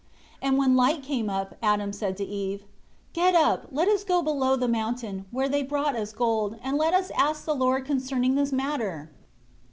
17 0.41 0.49
And 0.49 0.57
when 0.57 0.75
light 0.75 1.03
came 1.03 1.29
up, 1.29 1.53
Adam 1.61 1.93
said 1.93 2.17
to 2.17 2.23
Eve, 2.25 2.63
"Get 3.13 3.35
up, 3.35 3.67
let 3.71 3.87
us 3.87 4.03
go 4.03 4.23
below 4.23 4.55
the 4.55 4.67
mountain, 4.67 5.25
where 5.29 5.47
they 5.47 5.61
brought 5.61 5.95
us 5.95 6.11
gold, 6.11 6.57
and 6.63 6.75
let 6.75 6.95
us 6.95 7.11
ask 7.15 7.45
the 7.45 7.53
Lord 7.53 7.85
concerning 7.85 8.33
this 8.33 8.51
matter." 8.51 9.11